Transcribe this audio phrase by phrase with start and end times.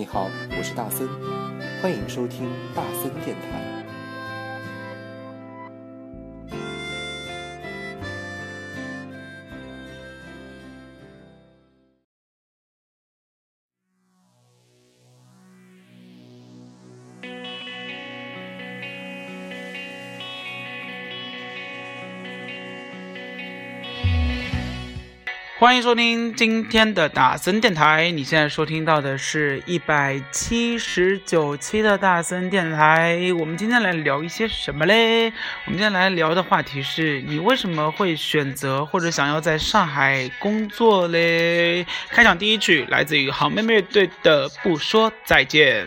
[0.00, 1.06] 你好，我是大森，
[1.82, 3.79] 欢迎收听大森电台。
[25.60, 28.10] 欢迎收听今天的大森电台。
[28.12, 33.18] 你现在收听到的是一百七十九期的大森电台。
[33.38, 35.26] 我们今天来聊一些什么嘞？
[35.66, 41.84] 我们今天来聊的话题是你为什么会选择或者想要在上海工作嘞？
[42.08, 45.86] 开场第一句来自于好妹妹乐队的《不说再见》。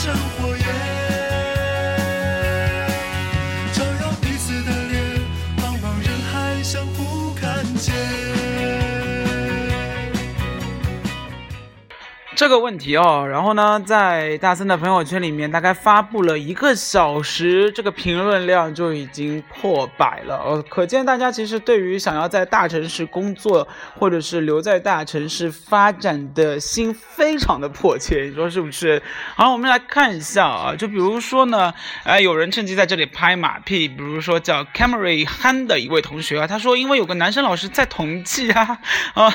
[0.00, 1.07] 生活也
[12.38, 23.66] 这个问题哦，然后呢，在大森的朋友圈里面，大概发布了一个小时，这个评论量就已经破百了哦，可见大家其实对于想要在大城市工作，
[23.98, 29.02] 或者是留在大城市发展的心非常的迫切，你说是不是？
[29.34, 31.74] 好，我们来看一下啊，就比如说呢，
[32.04, 38.78] 哎，有人趁机在这里拍马屁，比如说叫 Camry 嫩的一位同学啊，他说因为有个男生老师在同济啊，
[39.14, 39.34] 啊，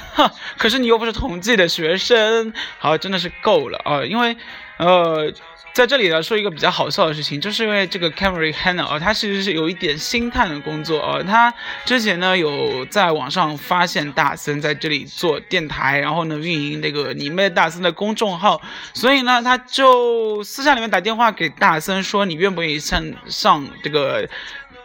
[0.57, 2.92] 可是你又不是同济的学生，好。
[2.97, 4.03] 真的是够了啊！
[4.03, 4.35] 因为，
[4.77, 5.31] 呃，
[5.73, 11.21] 在这里呢说一个比较好笑的事情，就是因为这个 Camry Hannah 啊，他其实是有一点星探的工作啊。
[11.23, 11.53] 他
[11.85, 18.61] 之前呢有在网上发现大森在这里做电台，然后呢运营那个你妹大森的公众号，
[18.93, 24.27] 所以呢他就私下里面打电话给大森说：“你愿不愿意上上这个？”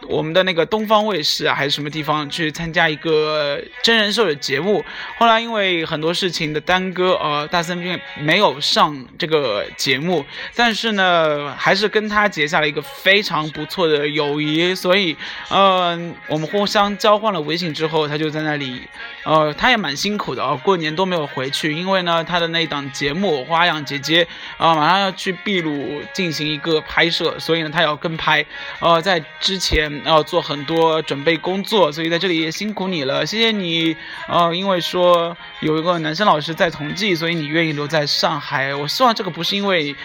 [0.07, 4.83] 我们的那个东方卫视啊，还是什么地方去参加一个真人秀的节目？
[5.17, 14.73] 后来因为很多事情的耽搁，呃，大森并没有上这个节目，但是呢，还是跟他结下了一个非常不错的友谊。
[14.73, 15.17] 所以，
[15.49, 18.81] 嗯，我们互相交换了微信之后，他就在那里，
[19.25, 24.23] 呃，他也蛮辛苦的啊，过年都没有回去，因为呢，他的那档节目《花样姐姐》
[24.57, 28.45] 啊，马上要去秘鲁进行一个拍摄，所以呢，他要跟拍，
[28.79, 29.88] 呃，在之前。
[30.05, 33.95] 要做很多准备工作，所以在这里也辛苦你了，谢谢你。
[34.27, 38.73] 呃，因为说有一个男生老师在同济，所以你愿意留在上海。
[38.73, 39.95] 我希望这个不是因为，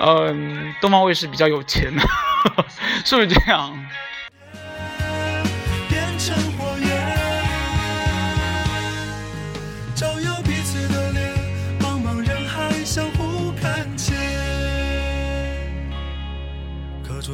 [0.00, 1.92] 嗯，东方卫视比较有钱，
[3.04, 3.86] 是不是这样？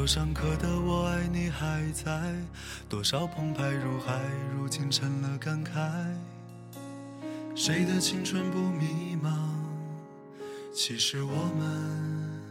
[0.04, 2.30] 桌上刻的我爱你还在，
[2.90, 4.20] 多少澎湃如海，
[4.54, 5.70] 如今成了感慨。
[7.56, 9.32] 谁的青春不迷茫？
[10.74, 12.42] 其实我们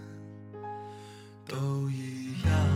[1.47, 2.72] 都一样。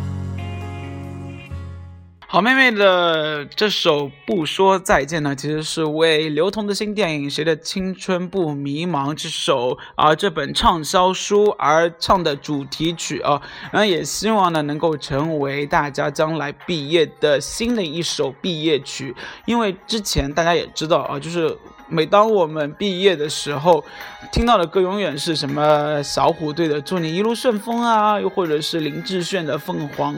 [2.29, 13.41] 好妹妹的这首《不说再见》呢，其实是为刘同的新电影《谁的青春不迷茫》这首啊这本畅销书而唱的主题曲啊，
[13.71, 19.15] 然后也希望呢能够成为大家将来毕业的新的一首毕业曲，
[19.45, 21.57] 因为之前大家也知道啊，就是
[21.87, 23.81] 每当我们毕业的时候，
[24.33, 30.13] 听到的歌永远是什么小虎队的《祝你一路顺风》啊，又或者是林志炫的《凤凰》。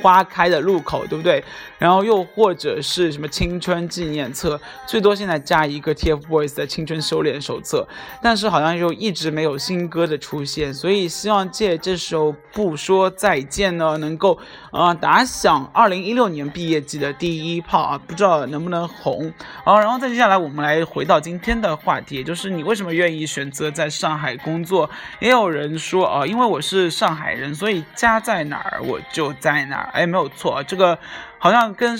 [0.00, 1.42] 花开的路口，对不对？
[1.78, 7.86] 然后又或者是什么青春纪念册，最多现在加一个 TFBOYS 的青春修炼手册，
[8.22, 14.38] 但是好像又一直没有新歌的出现，所以希望借这首不说再见呢，能够
[14.72, 19.32] 呃打响二零一六年毕业季的第一炮啊，不知道能不能红。
[19.64, 24.88] 啊，然后再接下来我们来回到今天的话题，也就是你为什么愿意选择在上海工作？
[25.20, 29.83] 也有人说啊，因为我是上海人，所以家在哪儿我就在哪儿。
[29.92, 30.98] 哎，没有错，这个
[31.38, 31.98] 好像跟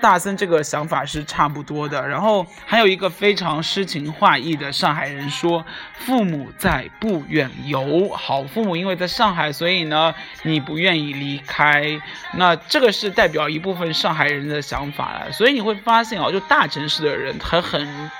[0.00, 2.06] 大森这个想法是差不多的。
[2.06, 5.64] 然后还有一个非常诗情画意的上海人说
[6.06, 12.00] ：“父母在，不远游。”好，父母因为在上海，所以呢，你不愿意离开。
[12.34, 15.32] 那这个是代表一部分上海人的想法了。
[15.32, 18.10] 所以你会发现哦，就大城市的人，他很。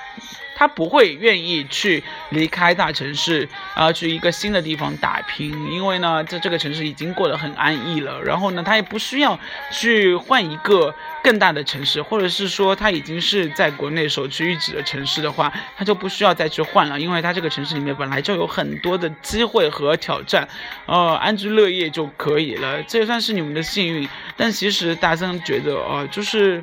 [0.55, 8.21] 他不会愿意去离开大城市啊，去一个新的地方打拼，因为呢，在这个城市已经过得很安逸了。
[8.21, 9.39] 然后呢，他也不需要
[9.71, 20.47] 去换一个更大的城市，或者是说他已经是在国内首屈一指的城市的话，他就不需要再去换了，因为他这个城市里面本来就有很多的机会和挑战，
[20.85, 22.81] 呃，安居乐业就可以了。
[22.83, 24.07] 这也算是你们的幸运。
[24.37, 26.61] 但其实大森觉得，呃，就是。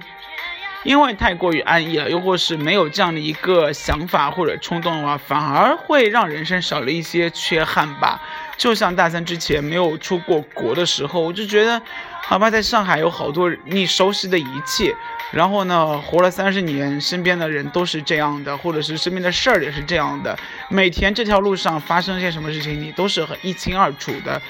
[0.82, 8.20] 因为太过于安逸了，又或是没有这样的一个想法或者冲动的话，反而会让人生少了一些缺憾吧。
[8.56, 11.80] 就像大三之前没有出过国的时候，我就觉得，
[12.22, 14.94] 好吧，在上海有好多你熟悉的一切，
[15.32, 20.38] 然后呢，活了三十年，身边的人都是这样的，或者是身边的事儿也是这样的，
[20.70, 24.40] 每天这条路上发生些什么事情，你都是很一清二楚的，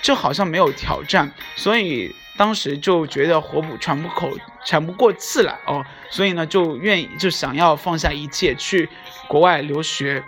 [0.00, 2.14] 就好像没有挑战，所以。
[2.40, 4.30] 当时就觉得活不喘不口
[4.64, 8.88] 喘不过气来哦，所以呢就愿意就想要放下一切去
[9.28, 10.24] 国外留学。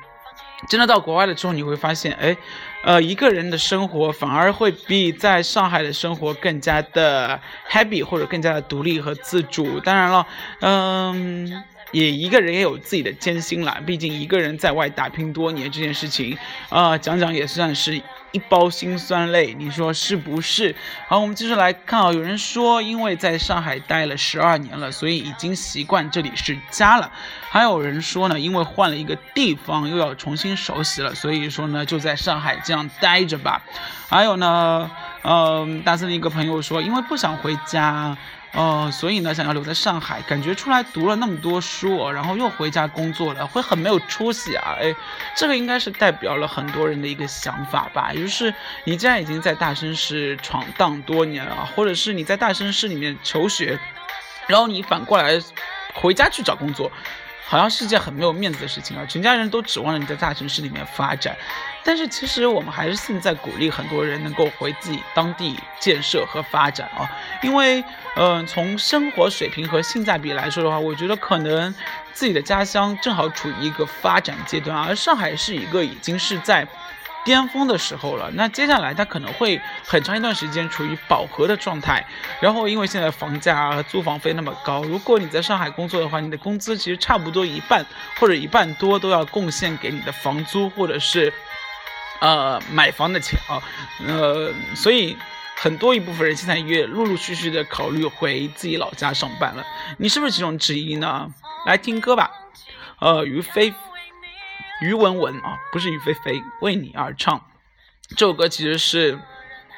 [0.68, 2.36] 真的到国外了之后，你会发现，哎，
[2.84, 9.80] 呃，一个人的生活反而会比在上海的生活更加的 happy 或者更加的独立和自主。
[9.80, 10.26] 当然了，
[10.60, 11.64] 嗯。
[11.92, 16.36] 也一个人也有自己的艰辛啦，毕竟一个人在外打拼多年这件事情，
[16.68, 18.02] 啊，讲讲也算是
[18.32, 20.74] 一包辛酸泪，你说是不是？
[21.06, 27.10] 好，我们继续来看啊，有人说因为在上海待了十二年了，所以已经习惯这里是家了；
[27.50, 33.62] 还有人说呢，因为换了一个地方又要重新熟悉了，所以说呢就在上海这样待着吧。
[34.08, 34.90] 还有呢，
[35.22, 38.16] 嗯，大森的一个朋友说，因为不想回家。
[38.54, 44.76] 哦，所以呢，想要留在上海，感觉出来读了那么多书，然后又回家工作了，会很没有出息啊！
[44.78, 44.94] 哎，
[45.34, 48.12] 这个应该是代表了很多人的一个想法吧。
[48.12, 48.52] 就是
[48.84, 53.78] 你既然已经在大城市闯荡多年了，或者是你在大城市里面求学，
[54.46, 55.40] 然后你反过来
[55.94, 56.92] 回家去找工作。
[57.44, 59.04] 好像是件很没有面子的事情啊！
[59.06, 61.36] 全家人都指望着你在大城市里面发展，
[61.84, 67.10] 但是其实我们还是现在鼓励很多人能够回自己当地建设和发展啊，
[67.42, 67.82] 因为，
[68.16, 71.74] 嗯，从生活水平和性价比来说的话，我觉得可能
[72.12, 76.66] 自己的家乡正好处于一个发展阶段，而上海是一个已经是在。
[77.24, 82.04] 巅峰的时候了，那接下来它可能会很长一段时间处于饱和的状态。
[82.40, 87.86] 然后因为现在房价和租房费那么高，如果你在上海工作的话，你的工资其实差不多一半
[88.18, 91.32] 或者一半多都要贡献给你的房租或者是
[92.22, 93.60] 呃买房的钱啊。
[94.06, 95.18] 呃，所以
[95.56, 99.66] 很多一部分人现在也陆陆续续的考虑回自己老家上班了。
[99.98, 101.28] 你是不是其中之一呢？
[101.66, 102.30] 来听歌吧，
[103.00, 103.74] 呃，于飞。
[104.80, 107.46] 于文文啊，不是于菲菲为你而唱，
[108.16, 109.16] 这首歌其实是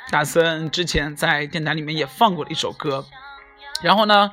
[0.09, 3.05] 大森之前在电台里面也放过的一首歌。
[3.83, 4.33] 然后呢，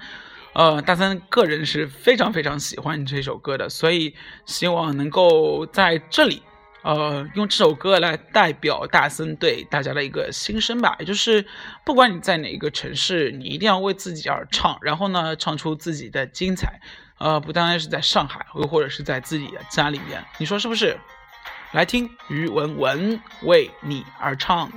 [0.53, 4.15] 呃，大森个人是非常非常喜欢这首歌的，所以
[4.45, 6.41] 希望能够在这里，
[6.83, 10.95] 呃，用这首歌来代表大森对大家的一个心声吧。
[10.99, 11.45] 也就是
[11.85, 16.79] 不管你在哪一个城市，你一定要为自己而唱，然后呢，唱出自己的精彩。
[17.19, 20.97] 呃，不单单是在上海，又或者是在自己的家里面，你说是不是？
[21.71, 24.71] 来听于文文为你而唱。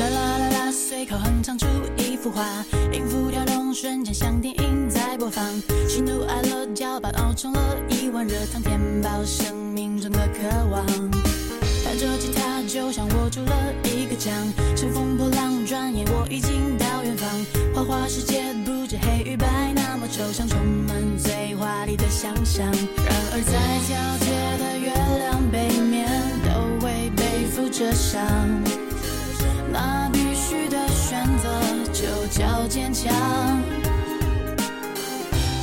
[0.00, 1.66] 啦啦啦啦，随口哼唱出。
[1.98, 2.42] 一幅画，
[2.90, 5.44] 音符跳动瞬间像电影在播放，
[5.88, 10.86] 喜怒哀乐搅拌熬成了一碗热汤，填饱生命中的渴望。
[11.84, 14.32] 弹着吉他就像握住了一个奖，
[14.74, 17.28] 乘风破浪，转眼我已经到远方。
[17.74, 22.64] 花花世界不知黑与白，那么抽象，充满最华丽的想象。
[22.64, 24.30] 然而在皎洁
[24.62, 26.08] 的月亮背面，
[26.44, 28.20] 都会背负着伤。
[29.72, 31.48] 那必须的选择
[31.92, 33.12] 就叫坚强。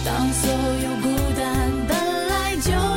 [0.05, 2.96] 当所有孤单本来就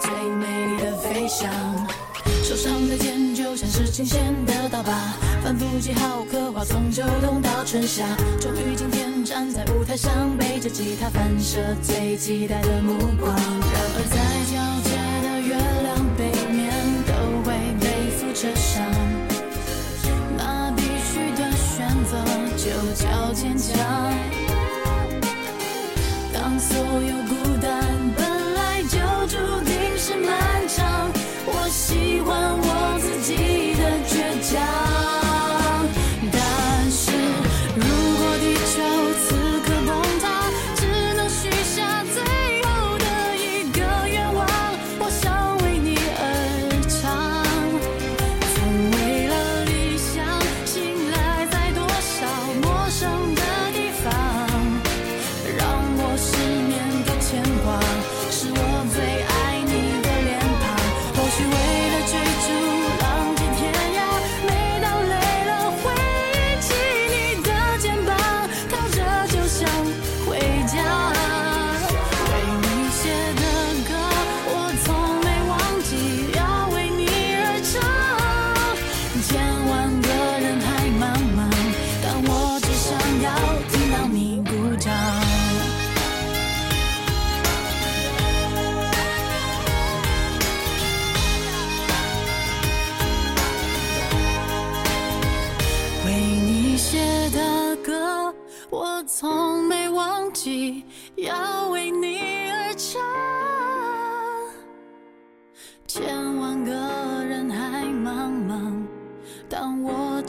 [0.00, 1.50] 最美丽的飞翔。
[2.42, 4.92] 手上的茧就像是琴弦的刀疤，
[5.44, 8.04] 反复记号刻画，从秋冬到春夏。
[8.40, 13.32] 终于今天站在舞台上，背着吉他，反射最期待的目光。
[13.32, 14.18] 然而在
[14.50, 14.90] 皎洁
[15.22, 16.72] 的月亮背面，
[17.06, 17.12] 都
[17.44, 18.82] 会背负着伤。
[20.36, 22.12] 那必须的选择
[22.56, 22.64] 就
[22.94, 23.68] 叫坚强。
[26.32, 27.14] 当所有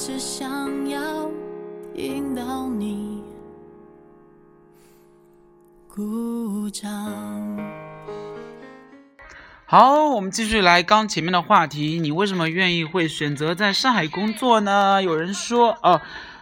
[0.04, 1.30] 只想要
[1.94, 3.22] 听到你
[5.88, 6.90] 鼓掌。
[9.68, 15.04] 好，我们继续来刚前面的话题，你为什么愿意会选择在上海工作呢？
[15.04, 16.02] 有人说，哦、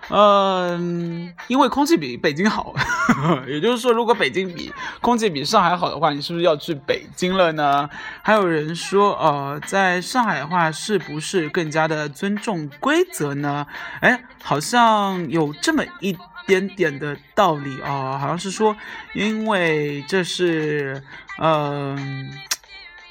[0.10, 2.74] 嗯、因为空气比北京好，
[3.48, 7.90] 也就是说，如果北京比空气比上海好的话，你是不是要去北京了呢？
[8.24, 13.68] 还有人说，呃，在上海的话，是不是更加的尊重规则呢？
[14.02, 18.76] 哎，好像有这么一点点的道理哦，好像是说，
[19.14, 21.04] 因为这是，
[21.40, 22.32] 嗯、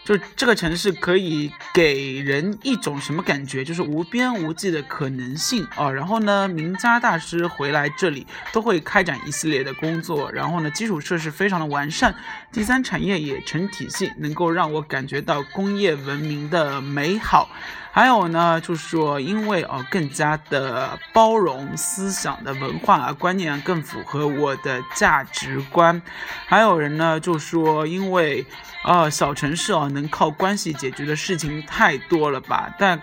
[0.08, 3.62] 就这个城市可以给人一种什么感觉？
[3.62, 5.90] 就是无边无际的可能性啊。
[5.90, 12.14] 然后呢，名家大师回来这里都会开展一系列的工作，然后呢，基础设施非常的完善，
[12.50, 17.48] 第三产业也成体系，能够让我感觉到工业文明的美好。
[17.92, 26.00] 还有呢，就是说，因为哦更加的包容思想的文化啊观念更符合我的价值观。
[26.46, 28.44] 还有人呢就说，因为
[28.84, 33.00] 呃小城市啊能靠关系解决的事情太多了吧，但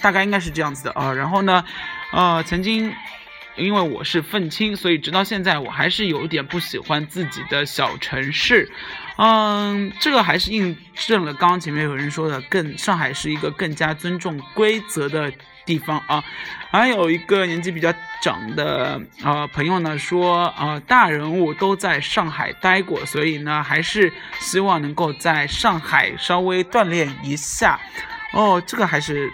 [0.00, 1.12] 大概应该是这样子的啊。
[1.12, 1.64] 然后呢，
[2.12, 2.92] 呃曾经。
[3.58, 8.70] 因为我是愤青，所以直到现在我还是有点不喜欢自己的小城市。
[9.16, 15.32] 嗯，这个还是印证了刚刚前面有人说的，更上海是一个更加尊重规则的
[15.66, 16.22] 地方啊。
[16.70, 27.80] 还有一个年纪比较长的呃朋友呢说，呃大人物都在上海待过，所以呢还是希望能够在上海稍微锻炼一下。
[28.32, 29.32] 哦，这个还是。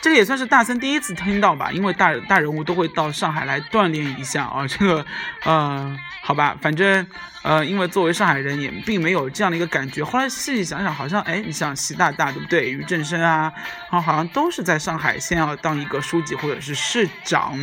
[0.00, 4.66] 这个也算是大森第一次听到吧，因为大大人物都会到上海来锻炼一下啊。
[4.66, 5.04] 这个，
[5.44, 7.06] 呃，好吧，反正，
[7.42, 10.02] 呃，因为作为上海人也并没有这样的一个感觉。
[10.02, 12.70] 后来细细想想，好像，哎，你像习大大对不对？
[12.70, 13.52] 俞正声啊，
[13.90, 17.58] 然后好像都是在上海先要当一个书记或者是市长，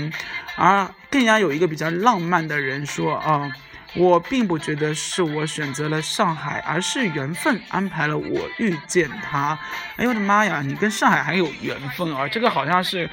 [0.56, 3.52] 而更加有一个比较浪漫的人说啊。
[3.98, 9.58] 我并不觉得是我选择了上海，而是缘分安排了我遇见他。
[9.96, 12.28] 哎呦我的妈呀，你跟上海还有缘分啊！
[12.28, 13.10] 这个好像是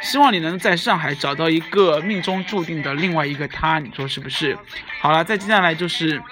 [0.00, 4.56] 希望你能在上海找到一个命中注定的另外一个他，你说是不是？
[5.00, 6.22] 好了，再接下来就是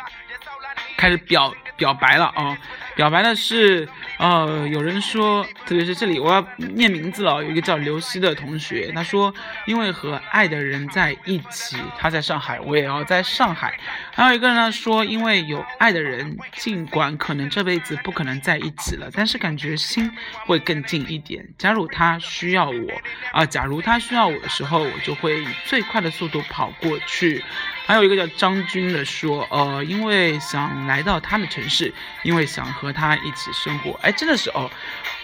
[0.97, 2.59] 开始表表白了啊！
[2.95, 3.89] 表白的是。
[4.17, 7.43] 呃，有人说，特别是这里，我要念名字了。
[7.43, 9.35] 有一个叫刘希的同学，他说，
[9.67, 13.77] 因为和爱的人在一起，他在上海，我也要在上海。
[14.13, 20.09] 还有一个人呢说，因为有爱的人，尽管可能这辈子不可能在一起了，但是感觉心
[20.47, 21.45] 会更近一点。
[21.59, 22.91] 假如他需要我
[23.33, 27.43] 啊，假如他需要我的时候，我就会以最快的速度跑过去。
[27.87, 33.99] 还有一个叫张军的说，呃，因为想来到他的城市，因为想和和他一起生活。
[34.03, 34.71] 哎，真的是哦，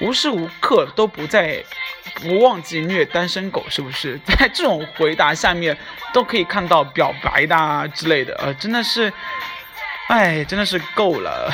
[0.01, 1.63] 无时无刻都不在，
[2.15, 4.19] 不忘记虐单身狗，是不是？
[4.27, 5.77] 在这种回答下面
[6.13, 9.13] 都可以看到表白的啊之类的，呃，真的是，
[10.09, 11.53] 哎，真的是够了。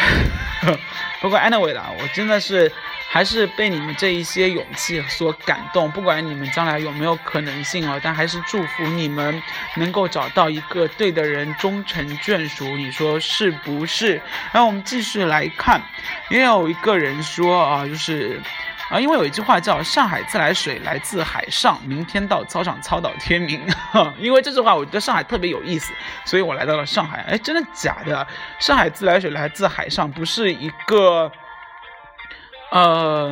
[1.20, 2.72] 不过 anyway 啦，我真的是。
[3.08, 9.42] 还是被你们这一些勇气所感动，不管你们将来有没有可能性啊，但还是祝福你们
[9.76, 12.76] 能够找到一个对的人，终成眷属。
[12.76, 14.20] 你说是不是？
[14.52, 15.80] 然后我们继续来看，
[16.30, 18.40] 也有一个人说啊，就是
[18.90, 23.60] 啊，因为有一句话叫“上海自来水来自海上”，明天到操场操到天明。
[24.18, 25.92] 因为这句话我觉得上海特别有意思，
[26.24, 27.24] 所以我来到了上海。
[27.28, 28.26] 哎，真的假的？
[28.58, 31.32] 上海自来水来自海上，不是一个。
[32.70, 33.30] 呃，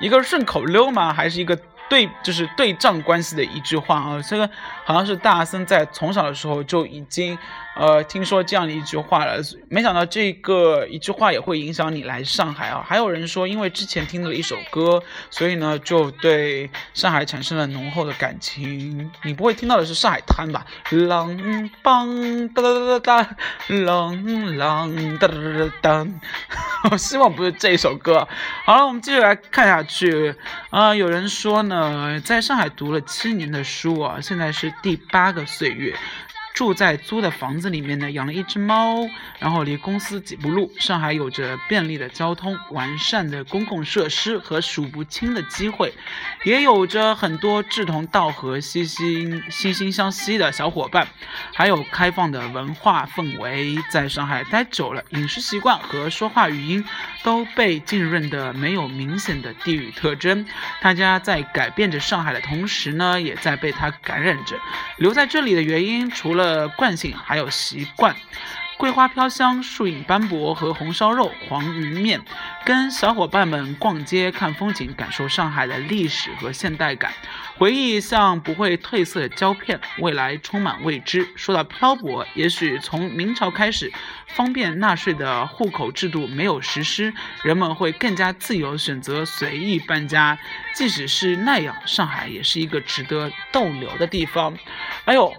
[0.00, 1.12] 一个顺口溜吗？
[1.12, 4.22] 还是一个对，就是对仗关系的一句话啊？
[4.22, 4.48] 这个
[4.84, 7.38] 好像是大森在从小的时候就已经。
[7.76, 12.84] 呃，听说这样的一句话了，没想到这个一句话也会影响你来上海啊！
[12.86, 19.10] 还有人说，因为之前听了一首歌，所以呢就对上海产生了浓厚的感情。
[19.24, 20.64] 你不会听到的是上海滩吧？
[20.90, 23.36] 浪邦哒哒哒哒，
[23.68, 26.06] 浪浪哒哒哒哒。
[26.92, 28.28] 我希望不是这首歌。
[28.64, 30.34] 好了，我们继续来看下去。
[30.70, 35.92] 啊，有人说呢，在上海读了七年的书啊，现在是第八个岁月。
[36.54, 39.04] 住在租的房子里面呢，养了一只猫，
[39.40, 40.72] 然后离公司几步路。
[40.78, 45.92] 上海有着便利的交通、完善的公共设施和数不清的机会，
[46.44, 51.08] 也有着很多志同道合、惺惺惺惺相惜的小伙伴，
[51.52, 53.76] 还有开放的文化氛围。
[53.90, 56.84] 在上海待久了，饮食习惯和说话语音
[57.24, 60.46] 都被浸润的没有明显的地域特征。
[60.80, 64.56] 大家在改变着上海的同时呢，也在被它感染着。
[64.98, 68.14] 留在这里的原因，除了的惯性还有习惯，
[68.76, 72.20] 桂花飘香，树影斑驳和红烧肉、黄鱼面，
[72.66, 77.14] 跟小伙伴们逛街看风景，感受上海的历史和现代感。
[77.56, 81.26] 回忆像不会褪色的胶片，未来充满未知。
[81.34, 83.90] 说到漂泊，也许从明朝开始，
[84.26, 90.36] 方便纳税的户口制度没有实施，人们会更加自由选择随意搬家。
[90.74, 94.54] 即使是那样，上海也是一个值得逗留的地方。
[95.06, 95.32] 哎呦！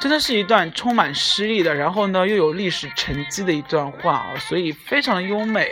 [0.00, 5.70] 真的是一段充满诗意的，然后呢又有历史沉积的一段话啊，所以非常的优美。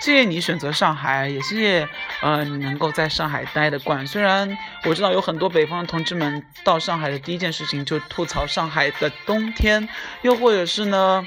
[0.00, 1.88] 谢谢你选择上海，也谢谢
[2.20, 4.04] 呃你能够在上海待得惯。
[4.04, 9.88] 虽然我知道有很多北方的同志们到上海的第一件事情就吐槽上海的冬天，
[10.22, 11.24] 又或者是呢。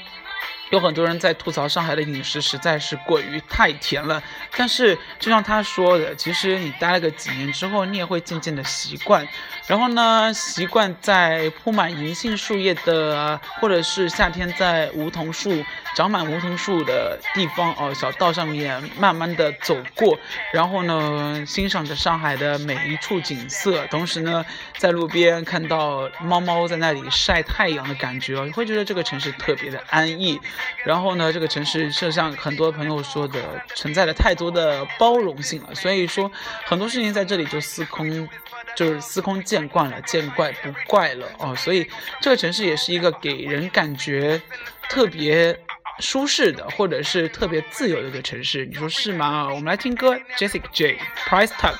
[0.71, 4.21] 有很多人在吐槽上海的饮食实在是过于太甜了，
[4.57, 9.25] 但是就像他说的，其实你待了个几年之后，你也会渐渐的习惯。
[9.67, 15.63] 然后呢，习惯在铺满银杏树叶的，或者是夏天在梧桐树
[15.95, 20.19] 长满梧桐树的地方哦，小道上面慢慢的走过，
[20.53, 24.45] 然后呢，欣赏着上海的每一处景色，同时呢，
[24.77, 30.39] 在路边看到猫猫在那里晒太阳的感觉哦，你会觉得这个城市特别的安逸。
[30.83, 33.39] 然后呢，这个城市就像很多朋友说的，
[33.73, 35.73] 存在了太多的包容性了。
[35.73, 36.31] 所以说，
[36.65, 38.29] 很多事情在这里就司空，
[38.75, 39.54] 就是司空见。
[39.55, 41.55] 见惯了，见怪不怪了哦。
[41.55, 41.89] 所以
[42.19, 44.41] 这个城市也是一个给人感觉
[44.89, 45.57] 特别
[45.99, 48.65] 舒适的，或者是特别自由的一个城市。
[48.65, 49.47] 你说是吗？
[49.47, 51.75] 我们来听歌，Jessica J Price Tag。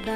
[0.00, 0.06] 我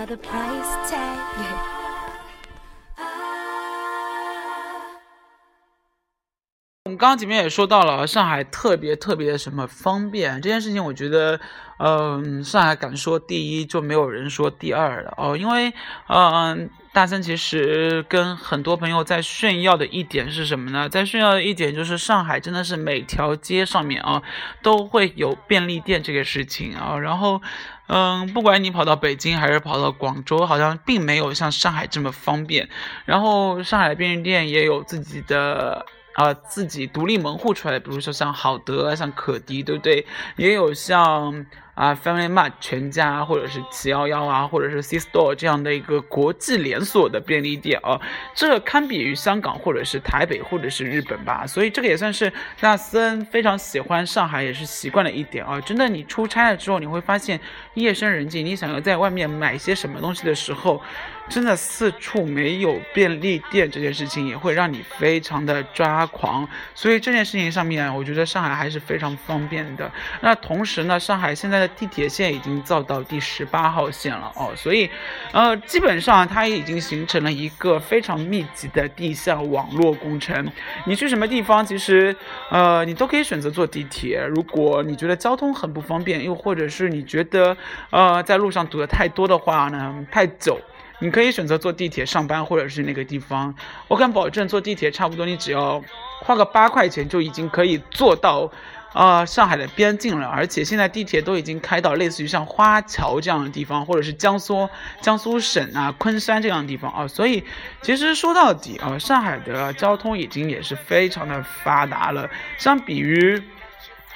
[6.88, 11.38] 们 刚刚前面也说到了，上海特别特别什么方便这件事情，我觉得，
[11.79, 15.37] 嗯、上海敢说第一，就没有人说第二了哦。
[15.37, 15.75] 因为，
[16.09, 20.88] 嗯、大森其实跟很多朋友在炫耀的一点是什么呢？
[20.88, 24.23] 在炫耀的一点就是上海真的是每条街上面啊
[24.62, 26.97] 都会有便利店这个事情啊。
[26.97, 27.42] 然后，
[27.87, 32.68] 嗯，不管你跑到北京还是跑到广州，好像并没有像上海这么方便。
[33.05, 35.87] 然后，上海便利店也有自己的。
[36.16, 40.07] 啊、自己独立门户出来的，比如说像好德，像可迪，对不对？
[40.37, 41.44] 也有像
[41.75, 48.01] 啊、Family Mart 全家，或者是七幺幺啊，或者是 C Store 这样的一个国际连锁的便利店啊，
[48.35, 51.47] 这堪比于香港或者是台北或者是日本吧。
[51.47, 55.61] 所以这个也算是纳森非常喜欢上海，也是习惯的一点啊。
[55.61, 57.41] 真的，你出差了之后，你会发现
[57.75, 60.81] 夜深人静，你想要在外面买些什么东西的时候，
[61.29, 69.91] 真的四处没有便利店这件事情也会让你非常的抓狂，所以这件事情上面，我觉得上海还是非常方便的。
[70.21, 74.90] 那同时呢，上海现在地铁线已经造到第十八号线了哦，所以
[75.33, 80.50] 呃，基本上它已经形成了一个非常密集的地下网络工程。
[80.87, 82.14] 你去什么地方，其实
[82.50, 84.24] 呃，你都可以选择坐地铁。
[84.27, 87.57] 如果你觉得交通很不方便，又或者是你觉得
[87.90, 90.61] 呃在路上堵得太多的话呢，太久。
[91.00, 93.53] 你可以选择坐地铁上班，或者是那个地方。
[93.88, 95.83] 我敢保证，坐地铁差不多你只要
[96.22, 98.50] 花个八块钱就已经可以坐到，
[98.94, 100.26] 呃，上海的边境了。
[100.26, 104.66] 而且现在地铁都已经开到类似于像花桥这样的地方，或者是江苏
[105.02, 107.07] 江苏省啊昆山这样的地方啊。
[107.07, 107.44] 所以
[107.83, 113.42] 其实说到底啊，上海的交通已经也是非常的发达了，相比于。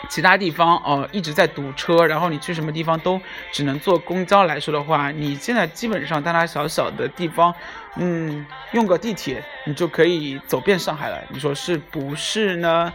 [0.09, 7.53] 其他地方哦、呃一直在堵车，然后你去什么地方都只能坐公交来说的话，你现在基本上大大小小的地方，
[7.97, 12.93] 嗯，用个地铁你就可以走遍上海了，你说是不是呢？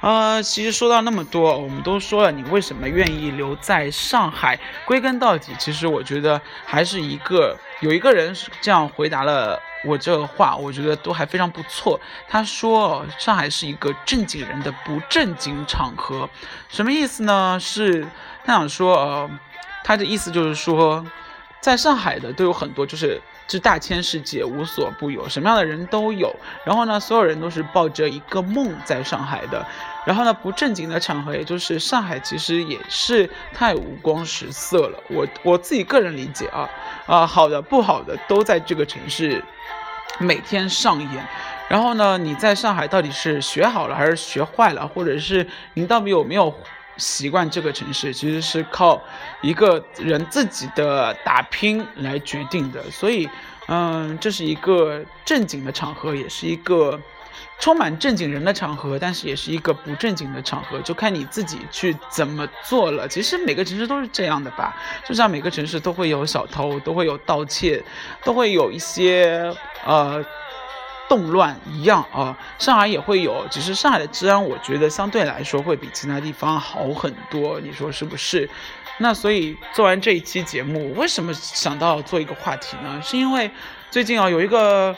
[0.00, 4.58] 呃，其实说到那么多，我们都说了，你为什么愿意留在上海？
[4.84, 11.98] 归根到底，其实我觉得还是一个有一个人这样回答了我这话，我觉得都还非常不错。
[12.28, 16.28] 他说，上海是一个正经人的不正经场合，
[16.68, 17.58] 什么意思呢？
[17.58, 18.06] 是
[18.44, 19.30] 他想说，呃，
[19.82, 21.06] 他的意思就是说，
[21.60, 26.34] 在上海的都有很多，就是这大千世界无所不有，什么样的人都有。
[26.64, 29.66] 然后呢，所有人都是抱着一个梦在上海的。
[30.06, 34.98] 然后呢，不正经的场合，也就是上海其实也是太五光十色了。
[35.08, 36.68] 我我自己个人理解啊，
[37.06, 39.42] 啊、好的不好的都在这个城市
[40.18, 41.26] 每天上演。
[41.68, 46.54] 然后呢，你在上海到底是学好了还是学坏了，或者是你到底有没有
[46.96, 49.02] 习惯这个城市，其实是靠
[49.42, 52.82] 一个人自己的打拼来决定的。
[52.90, 53.28] 所以，
[53.66, 57.00] 嗯，这是一个正经的场合，也是一个
[57.58, 63.08] 充满正经人的场合，但是也是一个不正经的场合，就看你自己去怎么做了。
[63.08, 64.76] 其实每个城市都是这样的吧，
[65.06, 67.82] 就像每个城市都会有小偷，都会有盗窃，
[68.22, 69.54] 都会有一些
[69.84, 70.24] 呃。
[71.14, 78.50] 动乱一样啊，上海也会有，只是上海的治安，我觉得相对来说会比其他地方好很多，你说是不是？
[78.98, 83.00] 那所以做完这一期节目，为什么想到做一个话题呢？
[83.00, 83.48] 是因为
[83.92, 84.92] 最近啊有一个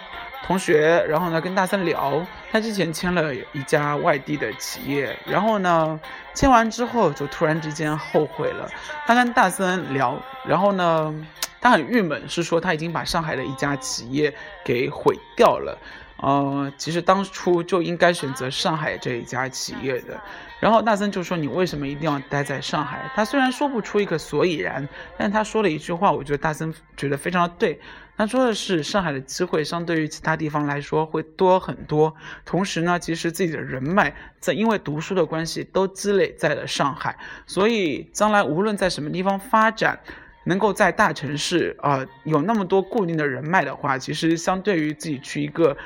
[0.47, 6.01] 同学，然后呢跟大三聊，他之前签了一家外地的企业，然后呢
[6.33, 8.67] 签完之后就突然之间后悔了。
[9.07, 11.15] 他跟大森聊，然后呢。
[11.59, 14.33] 他很郁闷，是说他已经把上海的一家企业
[14.65, 15.77] 给毁掉了。
[16.19, 20.19] 呃，其实当初就应该选择上海这一家企业的。
[20.59, 27.79] 然后大森就说：“你为什么一定要待在上海？”他虽然说不出一个所以然，但他说了一句话，我觉得大森觉得非常的对。
[28.17, 32.15] 他说的是：“上海的机会相对于其他地方来说会多很多。
[32.47, 40.01] 同时呢，其实自己的人脉在因为读书的关系都积累在了上海，所以将来无论在什么地方发展，
[40.45, 45.77] 能够在大城市啊有那么多固定的人脉的话，其实相对于自己去一个。”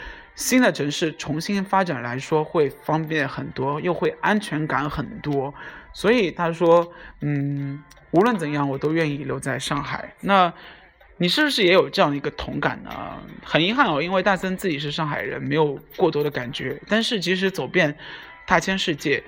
[0.40, 5.52] 新的城市重新发展来说会方便很多，又会安全感很多，
[5.92, 10.14] 所以他说，嗯，无论怎样，我都愿意留在上海。
[10.22, 10.50] 那
[11.18, 12.90] 你是不是也有这样一个同感呢？
[13.44, 16.80] 很遗憾哦，因为大森自己是上海人，没有过多的感觉。
[16.88, 17.94] 但是其实走遍
[18.46, 19.22] 大千世界，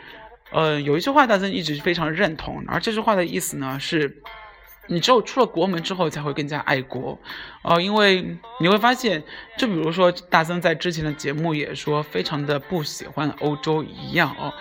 [0.51, 4.22] 呃，有一句话大森一直非常认同，而这句话的意思呢是。
[4.88, 7.18] 你只有出了国门之后，才会更加爱国，
[7.62, 9.23] 哦，因为你会发现，
[9.57, 14.53] 就比如说大森在之前的节目也说，非常的不喜欢欧洲一样哦。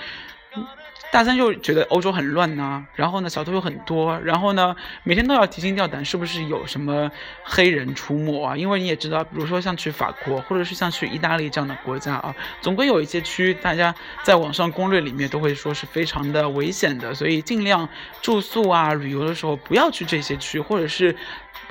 [1.12, 7.12] 大三就觉得欧洲很乱呐，然后呢，小偷有很多，然后呢，每天都要提心吊胆，是不是有什么
[7.44, 8.56] 黑人出没啊？
[8.56, 17.90] 因为你也知道，比如说像去法国，或者是像去意大利这样的国家啊，总归有一些区，大家在网上攻略里面都会说是非常的危险的，所以尽量
[18.22, 21.16] 住宿啊、旅游的时候不要去这些区，或者是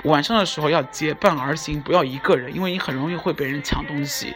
[0.03, 4.35] 晚上的时候要结伴而行，不要一个人，因为你很容易会被人抢东西。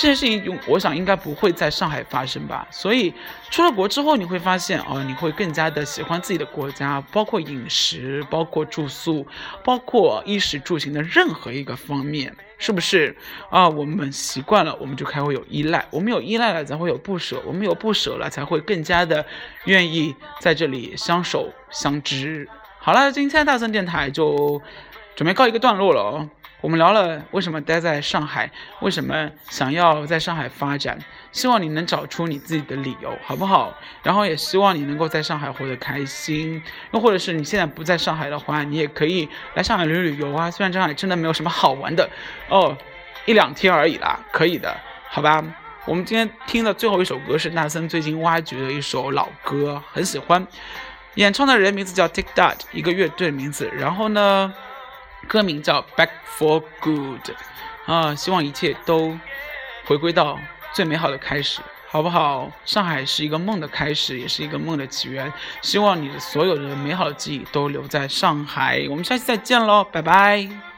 [0.00, 2.66] 这件事情，我想应该不会在上海发生吧。
[2.70, 3.12] 所以
[3.50, 9.26] 出了国之后，你会发现，哦，你会更加的喜欢自己的国家，包括饮食，包括住宿，
[9.62, 13.14] 包括衣食住行的任何一个方面，是不是？
[13.50, 19.22] 啊，我们习惯了，我们就开会有依赖，我们有依赖了，才会有不舍，我们有不舍了，才会更加的
[19.66, 22.48] 愿意在这里相守相知。
[22.78, 24.62] 好了，今天大森电台就
[25.14, 26.30] 准备告一个段落了哦。
[26.60, 30.98] 我们聊了为什么待在上海，为什么想要在上海发展，
[31.32, 33.72] 希望你能找出你自己的理由，好不好？
[34.02, 40.50] 然后也希望你能够在上海活得开心，又或者是你现在不在上海的话，你也可以来上海旅旅游啊。
[40.50, 42.08] 虽然上海真的没有什么好玩的
[42.50, 42.76] 哦，
[43.24, 44.76] 一两天而已啦，可以的，
[45.08, 45.42] 好吧？
[45.86, 50.46] 我们今天听的最后一首歌是纳森最近挖掘的一首老歌，很喜欢，
[51.14, 53.70] 演唱的人名字叫 Take That，一个乐队名字。
[53.74, 54.52] 然后呢？
[55.30, 57.20] 歌名叫《Back for Good》，
[57.86, 59.16] 啊，希望一切都
[59.84, 60.36] 回归到
[60.72, 62.50] 最美好的开始，好不好？
[62.64, 65.32] 上海是一个梦的开始，也是一个梦的起源。
[65.62, 68.84] 希望你的所有的美好的记忆都留在上海。
[68.90, 70.69] 我们下期再见喽，拜拜。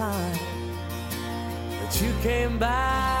[0.00, 0.32] Time
[1.78, 3.19] that you came back.